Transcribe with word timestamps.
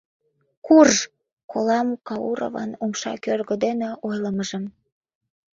Курж!— 0.65 0.95
колам 1.51 1.87
Кауровын 2.07 2.71
умша 2.83 3.13
кӧргӧ 3.23 3.55
дене 3.65 3.89
ойлымыжым. 4.07 4.65